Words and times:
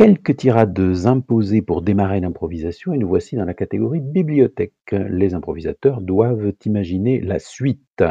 quelques 0.00 0.34
tirades 0.34 0.80
imposées 1.04 1.60
pour 1.60 1.82
démarrer 1.82 2.20
l'improvisation 2.20 2.94
et 2.94 2.96
nous 2.96 3.06
voici 3.06 3.36
dans 3.36 3.44
la 3.44 3.52
catégorie 3.52 4.00
bibliothèque. 4.00 4.72
Les 4.92 5.34
improvisateurs 5.34 6.00
doivent 6.00 6.54
imaginer 6.64 7.20
la 7.20 7.38
suite. 7.38 8.02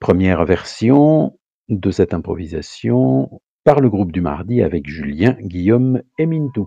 Première 0.00 0.46
version 0.46 1.38
de 1.68 1.90
cette 1.90 2.14
improvisation 2.14 3.42
par 3.62 3.80
le 3.80 3.90
groupe 3.90 4.10
du 4.10 4.22
mardi 4.22 4.62
avec 4.62 4.88
Julien, 4.88 5.36
Guillaume 5.38 6.00
et 6.16 6.24
Mintou. 6.24 6.66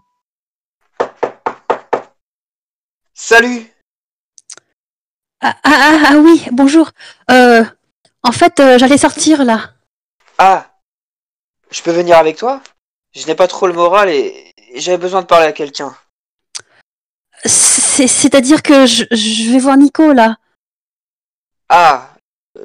Salut 3.16 3.64
ah, 5.42 5.56
ah, 5.64 5.72
ah, 5.74 6.04
ah, 6.10 6.18
oui, 6.20 6.46
bonjour. 6.52 6.92
Euh, 7.32 7.64
en 8.22 8.32
fait, 8.32 8.60
euh, 8.60 8.78
j'allais 8.78 9.00
sortir 9.00 9.44
là. 9.44 9.72
Ah 10.38 10.70
Je 11.72 11.82
peux 11.82 11.92
venir 11.92 12.16
avec 12.16 12.38
toi? 12.38 12.62
Je 13.16 13.28
n'ai 13.28 13.36
pas 13.36 13.48
trop 13.48 13.68
le 13.68 13.74
moral 13.74 14.10
et, 14.10 14.54
j'avais 14.76 14.98
besoin 14.98 15.22
de 15.22 15.28
parler 15.28 15.46
à 15.46 15.52
quelqu'un. 15.52 15.96
C'est-à-dire 17.46 18.64
que 18.64 18.88
je, 18.88 19.52
vais 19.52 19.60
voir 19.60 19.78
Nico 19.78 20.14
là. 20.14 20.38
Ah 21.70 22.10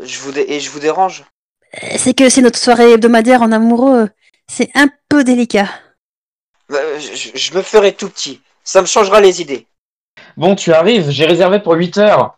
je 0.03 0.19
vous 0.20 0.39
Et 0.39 0.61
je 0.61 0.70
vous 0.70 0.79
dérange? 0.79 1.25
C'est 1.97 2.15
que 2.15 2.30
c'est 2.30 2.41
notre 2.41 2.59
soirée 2.59 2.92
hebdomadaire 2.92 3.42
en 3.42 3.53
amoureux. 3.53 4.09
C'est 4.51 4.70
un 4.75 4.89
peu 5.09 5.25
délicat. 5.25 5.69
Euh, 6.70 6.98
je, 6.98 7.30
je 7.34 7.55
me 7.55 7.62
ferai 7.62 7.95
tout 7.95 8.09
petit. 8.09 8.41
Ça 8.65 8.80
me 8.80 8.87
changera 8.87 9.20
les 9.20 9.42
idées. 9.42 9.67
Bon, 10.37 10.55
tu 10.55 10.73
arrives, 10.73 11.11
j'ai 11.11 11.27
réservé 11.27 11.61
pour 11.61 11.75
8 11.75 11.98
heures. 11.98 12.38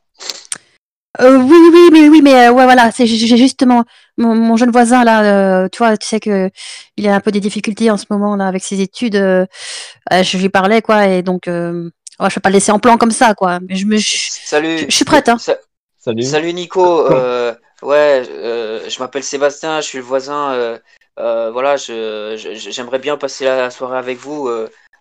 Euh, 1.20 1.36
oui, 1.36 1.56
oui, 1.72 1.88
oui, 1.92 2.08
oui, 2.08 2.22
mais 2.22 2.48
euh, 2.48 2.52
ouais, 2.52 2.64
voilà, 2.64 2.90
c'est 2.92 3.06
j'ai 3.06 3.36
justement 3.36 3.84
mon, 4.16 4.56
jeune 4.56 4.70
voisin 4.70 5.04
là, 5.04 5.64
euh, 5.64 5.68
tu 5.68 5.78
vois, 5.78 5.96
tu 5.96 6.06
sais 6.06 6.20
que 6.20 6.50
il 6.96 7.08
a 7.08 7.14
un 7.14 7.20
peu 7.20 7.30
des 7.30 7.40
difficultés 7.40 7.90
en 7.90 7.96
ce 7.96 8.06
moment 8.10 8.36
là 8.36 8.46
avec 8.46 8.62
ses 8.62 8.80
études. 8.80 9.16
je 9.16 10.36
lui 10.38 10.48
parlais 10.48 10.82
quoi, 10.82 11.06
et 11.06 11.22
donc 11.22 11.42
ouais, 11.46 12.28
je 12.28 12.34
peux 12.34 12.40
pas 12.40 12.48
le 12.48 12.54
laisser 12.54 12.72
en 12.72 12.78
plan 12.78 12.96
comme 12.96 13.10
ça 13.10 13.34
quoi. 13.34 13.58
Mais 13.60 13.76
je 13.76 13.86
me, 13.86 13.98
salut, 13.98 14.78
je, 14.88 14.94
suis 14.94 15.04
prête. 15.04 15.28
Hein. 15.28 15.36
salut. 15.98 16.22
Salut 16.22 16.52
Nico. 16.54 17.08
ouais, 17.82 18.22
je 18.88 18.98
m'appelle 18.98 19.24
Sébastien, 19.24 19.80
je 19.80 19.86
suis 19.86 19.98
le 19.98 20.04
voisin. 20.04 20.78
voilà, 21.16 21.76
je 21.76 22.36
j'aimerais 22.70 22.98
bien 22.98 23.18
passer 23.18 23.44
la 23.44 23.70
soirée 23.70 23.98
avec 23.98 24.18
vous 24.18 24.48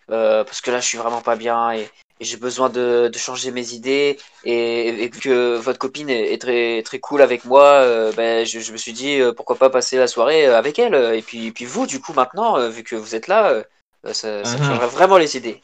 parce 0.08 0.60
que 0.60 0.72
là, 0.72 0.82
je 0.82 0.86
suis 0.86 0.98
vraiment 0.98 1.22
pas 1.22 1.38
bien 1.38 1.72
et 1.72 1.90
j'ai 2.20 2.38
besoin 2.38 2.70
de, 2.70 3.10
changer 3.16 3.52
mes 3.52 3.74
idées 3.74 4.18
et, 4.44 5.10
que 5.10 5.58
votre 5.58 5.80
copine 5.80 6.10
est, 6.10 6.40
très 6.42 6.84
très 6.84 7.00
cool 7.00 7.22
avec 7.22 7.46
moi, 7.46 7.64
euh, 7.64 8.12
ben, 8.14 8.46
je, 8.46 8.72
me 8.72 8.78
suis 8.78 8.94
dit 8.94 9.20
euh, 9.20 9.34
pourquoi 9.34 9.58
pas 9.58 9.70
passer 9.70 9.98
la 9.98 10.08
soirée 10.08 10.48
euh, 10.48 10.58
avec 10.58 10.80
elle 10.80 10.96
et 11.16 11.22
puis 11.22 11.52
puis 11.52 11.66
vous 11.66 11.88
du 11.88 12.02
coup 12.02 12.14
maintenant 12.14 12.70
vu 12.70 12.84
que 12.84 12.96
vous 12.96 13.16
êtes 13.16 13.28
là, 13.28 13.64
ça, 14.06 14.44
ça 14.44 14.58
changerait 14.58 14.88
vraiment 14.88 15.18
les 15.18 15.38
idées. 15.38 15.62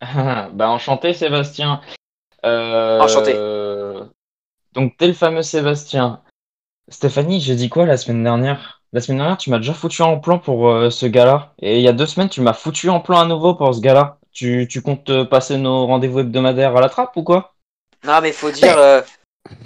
bah 0.00 0.68
enchanté 0.68 1.14
Sébastien. 1.14 1.80
enchanté. 2.42 3.34
Donc 4.72 4.96
t'es 4.96 5.06
le 5.06 5.14
fameux 5.14 5.42
Sébastien. 5.42 6.20
Stéphanie, 6.90 7.40
j'ai 7.40 7.54
dit 7.54 7.68
quoi 7.68 7.84
la 7.84 7.96
semaine 7.96 8.24
dernière? 8.24 8.82
La 8.94 9.02
semaine 9.02 9.18
dernière, 9.18 9.36
tu 9.36 9.50
m'as 9.50 9.58
déjà 9.58 9.74
foutu 9.74 10.00
en 10.00 10.18
plan 10.18 10.38
pour 10.38 10.90
ce 10.90 11.04
gars-là. 11.04 11.52
Et 11.58 11.76
il 11.76 11.82
y 11.82 11.88
a 11.88 11.92
deux 11.92 12.06
semaines, 12.06 12.30
tu 12.30 12.40
m'as 12.40 12.54
foutu 12.54 12.88
en 12.88 13.00
plan 13.00 13.20
à 13.20 13.26
nouveau 13.26 13.54
pour 13.54 13.74
ce 13.74 13.80
gars-là. 13.80 14.17
Tu, 14.38 14.82
comptes 14.82 15.24
passer 15.24 15.56
nos 15.56 15.86
rendez-vous 15.86 16.20
hebdomadaires 16.20 16.76
à 16.76 16.80
la 16.80 16.88
trappe 16.88 17.16
ou 17.16 17.24
quoi? 17.24 17.54
Non, 18.04 18.20
mais 18.22 18.30
faut 18.30 18.52
dire, 18.52 18.78
euh, 18.78 19.00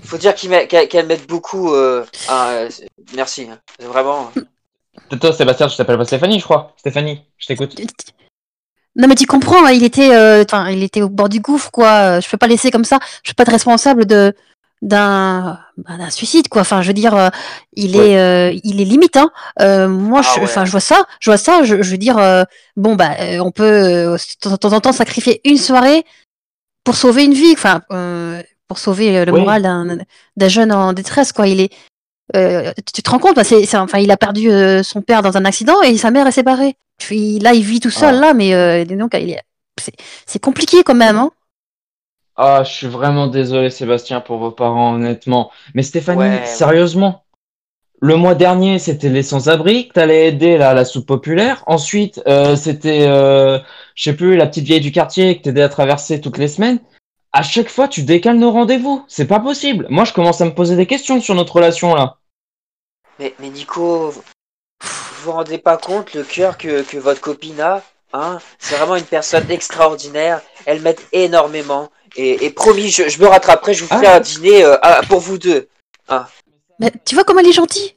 faut 0.03 0.17
dire 0.17 0.35
qu'elle 0.35 1.07
m'aide 1.07 1.27
beaucoup. 1.27 1.75
Euh, 1.75 2.07
euh, 2.31 2.71
merci, 3.15 3.49
hein. 3.51 3.59
vraiment. 3.81 4.33
Toi, 5.21 5.35
Sébastien, 5.35 5.69
je 5.69 5.77
t'appelle 5.77 5.99
pas 5.99 6.07
Stéphanie, 6.07 6.39
je 6.39 6.45
crois. 6.45 6.73
Stéphanie, 6.79 7.23
je 7.37 7.47
t'écoute. 7.49 7.75
Non 8.95 9.09
mais 9.09 9.15
tu 9.15 9.27
comprends, 9.27 9.65
hein, 9.65 9.73
il 9.73 9.85
était, 9.85 10.11
il 10.71 10.83
était 10.83 11.01
au 11.01 11.09
bord 11.09 11.31
du 11.31 11.41
gouffre 11.41 11.71
quoi. 11.71 12.21
Je 12.21 12.29
peux 12.29 12.37
pas 12.37 12.47
laisser 12.47 12.71
comme 12.71 12.85
ça. 12.85 12.99
Je 13.23 13.29
suis 13.29 13.35
pas 13.35 13.45
être 13.45 13.53
responsable 13.53 14.05
de 14.05 14.35
d'un 14.83 15.61
bah, 15.77 15.97
d'un 15.97 16.11
suicide 16.11 16.49
quoi. 16.49 16.63
Enfin 16.63 16.83
je 16.83 16.89
veux 16.89 16.93
dire 16.93 17.31
il 17.73 17.97
est 17.97 18.61
il 18.65 18.81
est 18.81 18.85
limite 18.85 19.17
hein. 19.17 19.31
moi 19.89 20.21
ah 20.25 20.35
je 20.37 20.43
enfin 20.43 20.65
je 20.65 20.73
vois 20.73 20.81
ça 20.81 21.07
je 21.21 21.31
vois 21.31 21.39
ça 21.39 21.63
je, 21.63 21.77
veux 21.77 21.99
dire 21.99 22.17
bon 22.77 22.97
bah 22.97 23.13
on 23.41 23.53
peut 23.53 24.17
de 24.45 24.57
temps 24.57 24.73
en 24.73 24.81
temps 24.81 24.93
sacrifier 24.93 25.41
une 25.45 25.57
soirée 25.57 26.05
pour 26.85 26.97
sauver 26.97 27.25
une 27.25 27.33
vie 27.33 27.53
enfin 27.53 27.81
pour 28.69 28.79
sauver 28.79 29.25
le 29.25 29.33
moral 29.33 30.05
d'un 30.37 30.49
jeune 30.49 30.73
en 30.73 30.93
détresse 30.93 31.33
quoi. 31.33 31.47
Il 31.47 31.61
est 31.61 31.71
tu 32.93 33.03
te 33.03 33.11
rends 33.11 33.21
compte 33.21 33.37
bah, 33.37 33.45
c'est 33.45 33.77
enfin 33.77 33.99
il 33.99 34.11
a 34.11 34.17
perdu 34.17 34.51
son 34.83 35.01
père 35.01 35.23
dans 35.23 35.37
un 35.37 35.45
accident 35.45 35.81
et 35.83 35.97
sa 35.97 36.11
mère 36.11 36.27
est 36.27 36.33
séparée. 36.33 36.77
Puis 36.99 37.39
là 37.39 37.55
il 37.55 37.63
vit 37.63 37.81
tout 37.81 37.91
seul 37.91 38.17
ah. 38.17 38.21
là 38.21 38.35
mais 38.35 38.85
donc 38.85 39.13
il 39.15 39.41
c'est 40.27 40.41
compliqué 40.41 40.83
quand 40.83 40.95
même 40.95 41.17
hein 41.17 41.31
ah, 42.45 42.65
je 42.65 42.73
suis 42.73 42.87
vraiment 42.89 43.29
désolé, 43.29 43.71
Sébastien, 43.71 44.21
pour 44.21 44.39
vos 44.39 44.51
parents, 44.51 44.95
honnêtement. 44.95 45.53
Mais 45.75 45.85
Stéphanie, 45.85 46.45
sérieusement, 46.45 47.23
le 48.01 48.17
mois 48.17 48.35
dernier, 48.35 48.81
c'était 48.81 49.11
les 49.11 49.23
sans-abri 49.23 49.87
que 49.87 49.93
t'allais 49.93 50.27
aider 50.27 50.59
là, 50.59 50.75
la 50.75 50.85
soupe 50.85 51.07
populaire. 51.07 51.63
Ensuite, 51.69 52.21
euh, 52.27 52.57
c'était, 52.57 53.07
euh, 53.07 53.61
je 53.95 54.03
sais 54.03 54.17
plus, 54.17 54.37
la 54.37 54.49
petite 54.49 54.65
vieille 54.65 54.81
du 54.81 54.91
quartier 54.91 55.39
que 55.39 55.43
t'aidais 55.43 55.63
à 55.63 55.69
traverser 55.69 56.21
toutes 56.21 56.39
les 56.39 56.49
semaines. 56.49 56.81
À 57.31 57.45
chaque 57.45 57.69
fois, 57.69 57.87
tu 57.87 58.03
décales 58.03 58.39
nos 58.39 58.51
rendez-vous. 58.51 59.05
C'est 59.07 59.29
pas 59.29 59.39
possible. 59.39 59.87
Moi, 59.89 60.03
je 60.03 60.13
commence 60.13 60.41
à 60.41 60.45
me 60.45 60.55
poser 60.55 60.75
des 60.75 60.87
questions 60.87 61.21
sur 61.21 61.37
notre 61.37 61.55
relation 61.55 61.95
là. 61.95 62.19
Mais, 63.21 63.37
mais 63.39 63.51
Nico, 63.51 64.11
vous 64.11 64.23
vous 65.23 65.31
rendez 65.31 65.59
pas 65.59 65.77
compte 65.77 66.13
le 66.15 66.25
cœur 66.25 66.59
que, 66.59 66.83
que 66.83 66.97
votre 66.97 67.21
copine 67.21 67.61
a 67.61 67.83
hein? 68.13 68.39
C'est 68.59 68.77
vraiment 68.77 68.97
une 68.97 69.05
personne 69.05 69.51
extraordinaire. 69.51 70.41
Elle 70.67 70.81
m'aide 70.81 71.01
énormément. 71.13 71.91
Et, 72.17 72.51
promis, 72.51 72.89
je, 72.91 73.21
me 73.21 73.27
rattraperai, 73.27 73.75
je 73.75 73.85
vous 73.85 73.89
ferai 73.89 74.07
ah. 74.07 74.17
un 74.17 74.21
dîner 74.21 74.65
euh, 74.65 74.77
pour 75.09 75.21
vous 75.21 75.39
deux. 75.39 75.69
Ah. 76.09 76.29
Mais 76.79 76.91
tu 77.05 77.15
vois 77.15 77.25
comment 77.25 77.41
il 77.41 77.49
est 77.49 77.53
gentil? 77.53 77.95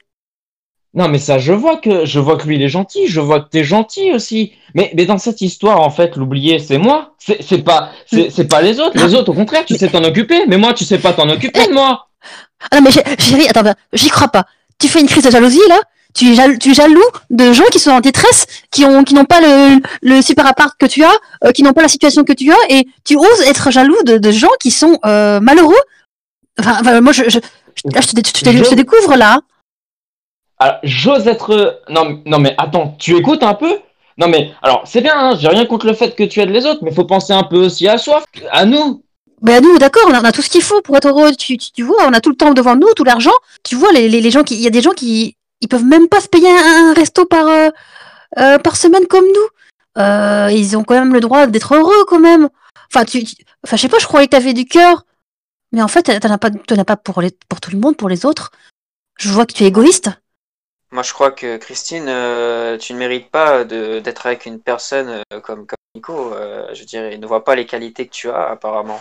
Non, 0.94 1.10
mais 1.10 1.20
ça, 1.20 1.40
je 1.40 1.52
vois 1.52 1.76
que 1.76 2.06
je 2.06 2.20
vois 2.20 2.38
que 2.38 2.48
lui 2.48 2.56
il 2.56 2.62
est 2.62 2.70
gentil, 2.70 3.08
je 3.08 3.20
vois 3.20 3.42
que 3.42 3.50
t'es 3.50 3.66
gentil 3.66 4.14
aussi. 4.14 4.54
Mais, 4.74 4.92
mais 4.96 5.06
dans 5.06 5.18
cette 5.18 5.42
histoire, 5.42 5.82
en 5.82 5.90
fait, 5.90 6.16
l'oublier, 6.16 6.58
c'est 6.60 6.78
moi. 6.78 7.16
C'est 7.20 7.64
pas 7.64 7.90
c'est 8.08 8.48
pas 8.48 8.62
les 8.62 8.80
autres. 8.80 8.98
Les 8.98 9.14
autres, 9.14 9.32
au 9.32 9.34
contraire, 9.34 9.66
tu 9.66 9.76
sais 9.76 9.90
t'en 9.90 10.04
occuper. 10.06 10.46
Mais 10.48 10.58
moi, 10.58 10.74
tu 10.74 10.86
sais 10.86 11.00
pas 11.00 11.12
t'en 11.12 11.30
occuper 11.30 11.68
de 11.68 11.74
moi. 11.74 12.08
Ah 12.72 12.80
non, 12.80 12.84
mais 12.84 12.92
chérie, 13.20 13.48
attends, 13.50 13.74
j'y 13.92 14.10
crois 14.10 14.30
pas. 14.30 14.46
Tu 14.80 14.88
fais 14.88 15.02
une 15.02 15.08
crise 15.08 15.24
de 15.24 15.32
jalousie 15.32 15.60
là? 15.68 15.82
Tu 16.16 16.34
es, 16.34 16.58
tu 16.58 16.74
jaloux 16.74 17.04
de 17.30 17.54
gens 17.54 17.66
qui 17.66 17.80
sont 17.80 17.92
en 17.92 18.00
détresse, 18.00 18.48
qui 18.72 18.86
ont 18.86 19.04
qui 19.04 19.14
n'ont 19.14 19.26
pas 19.26 19.42
le, 19.42 19.82
le 20.02 20.22
super 20.22 20.48
appart 20.48 20.76
que 20.80 20.86
tu 20.86 21.04
as, 21.04 21.14
euh, 21.44 21.52
qui 21.52 21.62
n'ont 21.62 21.74
pas 21.74 21.82
la 21.82 21.90
situation 21.90 22.24
que 22.24 22.34
tu 22.34 22.52
as, 22.52 22.58
et 22.70 22.88
tu 23.04 23.18
oses 23.18 23.42
être 23.46 23.70
jaloux 23.70 24.02
de, 24.06 24.18
de 24.18 24.32
gens 24.32 24.52
qui 24.60 24.72
sont 24.72 24.98
euh, 25.06 25.40
malheureux. 25.40 25.76
Enfin, 26.58 27.02
moi, 27.02 27.12
je, 27.12 27.24
je, 27.24 27.40
je, 27.84 28.70
te, 28.70 28.76
découvre 28.76 29.16
là. 29.18 29.42
Alors, 30.58 30.78
j'ose 30.84 31.28
être. 31.28 31.82
Non, 31.90 32.22
non, 32.26 32.40
mais 32.40 32.56
attends, 32.58 32.96
tu 32.98 33.16
écoutes 33.18 33.44
un 33.44 33.54
peu? 33.54 33.80
Non, 34.18 34.30
mais 34.30 34.52
alors, 34.62 34.84
c'est 34.86 35.02
bien, 35.02 35.14
hein, 35.18 35.38
j'ai 35.38 35.50
rien 35.50 35.66
contre 35.66 35.86
le 35.86 35.94
fait 35.94 36.16
que 36.16 36.24
tu 36.24 36.40
aides 36.40 36.50
les 36.50 36.66
autres, 36.66 36.80
mais 36.84 36.94
faut 36.94 37.04
penser 37.04 37.34
un 37.34 37.44
peu 37.44 37.58
aussi 37.58 37.90
à 37.90 37.98
soi, 37.98 38.24
à 38.52 38.64
nous. 38.66 39.04
Ben 39.42 39.62
nous, 39.62 39.78
d'accord, 39.78 40.04
on, 40.08 40.14
a 40.14 40.32
tout 40.32 40.42
ce 40.42 40.50
qu'il 40.50 40.62
faut 40.62 40.82
pour 40.82 40.96
être 40.96 41.10
heureux. 41.10 41.36
Tu, 41.36 41.58
tu, 41.58 41.84
vois, 41.84 42.08
on 42.08 42.14
a 42.14 42.22
tout 42.22 42.30
le 42.30 42.38
temps 42.38 42.54
devant 42.54 42.78
nous, 42.78 42.88
tout 42.96 43.04
l'argent. 43.04 43.34
Tu 43.64 43.76
vois, 43.76 43.92
les, 43.92 44.08
les, 44.08 44.22
les 44.22 44.32
gens 44.32 44.44
qui, 44.44 44.56
il 44.56 44.62
y 44.62 44.68
a 44.68 44.70
des 44.70 44.82
gens 44.82 44.92
qui, 44.92 45.36
ils 45.62 45.68
peuvent 45.68 45.86
même 45.86 46.08
pas 46.08 46.22
se 46.22 46.28
payer 46.28 46.50
un, 46.50 46.94
resto 46.94 47.26
par, 47.26 47.48
euh, 47.48 47.70
euh, 48.38 48.58
par 48.60 48.76
semaine 48.76 49.08
comme 49.08 49.26
nous. 49.26 50.02
Euh, 50.02 50.50
ils 50.52 50.78
ont 50.78 50.84
quand 50.84 50.96
même 50.96 51.14
le 51.14 51.22
droit 51.22 51.48
d'être 51.48 51.76
heureux 51.76 52.06
quand 52.08 52.20
même. 52.20 52.50
Enfin, 52.94 53.06
tu, 53.06 53.24
enfin, 53.66 53.76
je 53.76 53.82
sais 53.82 53.90
pas, 53.90 54.00
je 54.00 54.08
croyais 54.08 54.28
que 54.28 54.32
t'avais 54.32 54.54
du 54.54 54.66
cœur. 54.66 55.06
Mais 55.72 55.82
en 55.82 55.88
fait, 55.88 56.04
t'en 56.20 56.32
as 56.32 56.38
pas, 56.38 56.52
t'en 56.52 56.78
as 56.78 56.86
pas 56.86 56.98
pour, 56.98 57.22
les, 57.22 57.32
pour 57.50 57.60
tout 57.62 57.72
le 57.72 57.80
monde, 57.80 57.98
pour 57.98 58.10
les 58.10 58.26
autres. 58.26 58.52
Je 59.18 59.30
vois 59.30 59.46
que 59.46 59.54
tu 59.54 59.64
es 59.64 59.68
égoïste. 59.68 60.10
Moi, 60.92 61.04
je 61.04 61.14
crois 61.14 61.32
que 61.32 61.58
Christine, 61.58 62.06
tu 62.80 62.94
ne 62.94 62.98
mérites 62.98 63.30
pas 63.32 63.64
d'être 63.66 64.26
avec 64.28 64.46
une 64.46 64.62
personne 64.62 65.22
comme, 65.44 65.66
comme 65.66 65.78
Nico. 65.96 66.34
je 66.74 66.84
dirais, 66.84 67.14
il 67.14 67.20
ne 67.20 67.28
voit 67.28 67.44
pas 67.44 67.56
les 67.56 67.66
qualités 67.66 68.06
que 68.08 68.14
tu 68.14 68.30
as, 68.30 68.50
apparemment. 68.50 69.00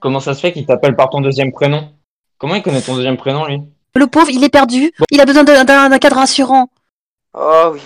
Comment 0.00 0.20
ça 0.20 0.34
se 0.34 0.40
fait 0.40 0.52
qu'il 0.52 0.66
t'appelle 0.66 0.94
par 0.94 1.10
ton 1.10 1.20
deuxième 1.20 1.50
prénom? 1.50 1.92
Comment 2.38 2.56
il 2.56 2.62
connaît 2.62 2.82
ton 2.82 2.94
deuxième 2.94 3.16
prénom, 3.16 3.46
lui? 3.46 3.62
Le 3.96 4.06
pauvre, 4.06 4.30
il 4.30 4.42
est 4.42 4.48
perdu. 4.48 4.92
Il 5.10 5.20
a 5.20 5.24
besoin 5.24 5.44
d'un 5.44 5.98
cadre 5.98 6.16
rassurant. 6.16 6.68
Oh 7.34 7.70
oui. 7.72 7.80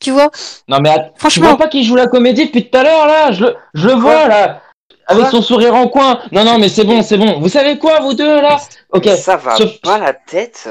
Tu 0.00 0.10
vois? 0.10 0.30
Non 0.68 0.80
mais 0.80 1.12
franchement, 1.16 1.44
tu 1.44 1.48
vois 1.50 1.58
pas 1.58 1.68
qu'il 1.68 1.84
joue 1.84 1.94
la 1.94 2.08
comédie 2.08 2.46
depuis 2.46 2.68
tout 2.68 2.76
à 2.76 2.82
l'heure 2.82 3.06
là? 3.06 3.30
Je, 3.30 3.44
je 3.74 3.88
le 3.88 3.94
vois 3.94 4.26
là 4.26 4.60
avec 5.06 5.26
son 5.26 5.42
sourire 5.42 5.74
en 5.74 5.88
coin. 5.88 6.20
Non 6.32 6.44
non 6.44 6.58
mais 6.58 6.68
c'est 6.68 6.84
bon, 6.84 7.02
c'est 7.02 7.18
bon. 7.18 7.38
Vous 7.38 7.48
savez 7.48 7.78
quoi 7.78 8.00
vous 8.00 8.14
deux 8.14 8.40
là? 8.40 8.58
Ok. 8.90 9.06
Ça 9.16 9.36
va 9.36 9.56
pas 9.82 9.98
la 9.98 10.12
tête. 10.12 10.68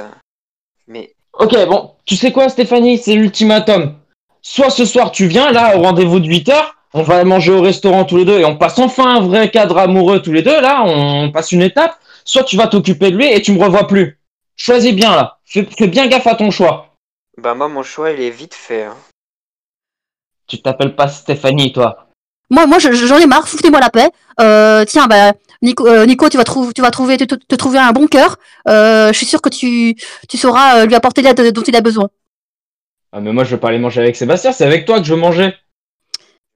Mais. 0.88 1.14
Ok 1.34 1.56
bon, 1.68 1.92
tu 2.06 2.18
sais 2.18 2.32
quoi 2.32 2.50
Stéphanie, 2.50 2.98
c'est 2.98 3.16
l'ultimatum. 3.16 3.96
Soit 4.42 4.70
ce 4.70 4.86
soir 4.86 5.12
tu 5.12 5.28
viens 5.28 5.52
là 5.52 5.78
au 5.78 5.82
rendez-vous 5.82 6.20
de 6.20 6.28
8h, 6.28 6.54
on 6.94 7.04
va 7.04 7.24
manger 7.24 7.54
au 7.54 7.62
restaurant 7.62 8.04
tous 8.04 8.18
les 8.18 8.26
deux 8.26 8.40
et 8.40 8.46
on 8.46 8.58
passe 8.58 8.80
enfin 8.80 9.16
un 9.16 9.22
vrai 9.22 9.50
cadre 9.50 9.78
amoureux 9.78 10.22
tous 10.22 10.34
les 10.34 10.42
deux 10.42 10.60
là, 10.60 10.84
on 10.84 11.32
passe 11.32 11.52
une 11.52 11.62
étape 11.62 11.98
soit 12.26 12.44
tu 12.44 12.58
vas 12.58 12.68
t'occuper 12.68 13.12
de 13.12 13.18
lui 13.18 13.32
et 13.32 13.42
tu 13.42 13.54
me 13.54 13.64
revois 13.64 13.88
plus. 13.88 14.20
Choisis 14.56 14.94
bien 14.94 15.16
là. 15.16 15.40
Fais, 15.46 15.64
bien 15.88 16.08
gaffe 16.08 16.28
à 16.28 16.36
ton 16.36 16.52
choix. 16.52 16.96
Bah 17.38 17.54
moi 17.54 17.68
mon 17.68 17.84
choix 17.84 18.12
il 18.12 18.22
est 18.22 18.30
vite 18.30 18.54
fait. 18.54 18.84
Hein. 18.84 18.98
Tu 20.48 20.62
t'appelles 20.62 20.96
pas 20.96 21.08
Stéphanie, 21.08 21.72
toi. 21.72 22.08
Moi, 22.50 22.68
moi, 22.68 22.78
j'en 22.80 23.18
ai 23.18 23.26
marre. 23.26 23.48
Foutez-moi 23.48 23.80
la 23.80 23.90
paix. 23.90 24.10
Euh, 24.42 24.84
tiens, 24.84 25.08
bah, 25.08 25.32
Nico, 25.62 25.88
euh, 25.88 26.06
Nico, 26.06 26.28
tu 26.28 26.36
vas, 26.36 26.44
trouver, 26.44 26.74
tu 26.74 26.82
vas 26.82 26.92
trouver, 26.92 27.16
te, 27.16 27.24
te, 27.24 27.56
trouver 27.56 27.80
un 27.80 27.94
bon 27.94 28.08
cœur. 28.08 28.36
Euh, 28.68 29.14
je 29.14 29.18
suis 29.18 29.26
sûr 29.26 29.42
que 29.42 29.48
tu, 29.48 29.96
tu 30.28 30.38
sauras 30.38 30.86
lui 30.86 30.94
apporter 30.94 31.22
l'aide 31.22 31.54
dont 31.54 31.62
il 31.62 31.76
a 31.78 31.80
besoin. 31.80 32.10
Ah, 33.14 33.22
mais 33.22 33.32
moi, 33.32 33.46
je 33.46 33.52
veux 33.52 33.62
pas 33.62 33.70
aller 33.70 33.80
manger 33.80 34.02
avec 34.02 34.18
Sébastien. 34.18 34.52
C'est 34.52 34.66
avec 34.66 34.86
toi 34.86 35.00
que 35.00 35.06
je 35.06 35.14
veux 35.14 35.20
manger. 35.22 35.54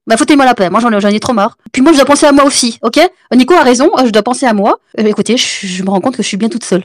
Bah, 0.06 0.16
foutez-moi 0.16 0.44
la 0.44 0.54
paix. 0.54 0.70
Moi, 0.70 0.80
j'en 0.80 0.92
ai, 0.92 1.14
ai 1.14 1.20
trop 1.20 1.32
marre. 1.32 1.58
Puis 1.72 1.82
moi, 1.82 1.92
je 1.92 1.96
dois 1.98 2.06
penser 2.06 2.26
à 2.26 2.32
moi 2.32 2.44
aussi, 2.44 2.78
ok? 2.82 3.00
Nico 3.34 3.54
a 3.54 3.62
raison. 3.62 3.90
Je 4.04 4.10
dois 4.10 4.22
penser 4.22 4.46
à 4.46 4.54
moi. 4.54 4.78
écoutez, 4.96 5.36
je, 5.36 5.66
je 5.66 5.82
me 5.82 5.90
rends 5.90 6.00
compte 6.00 6.16
que 6.16 6.22
je 6.22 6.28
suis 6.28 6.36
bien 6.36 6.48
toute 6.48 6.64
seule. 6.64 6.84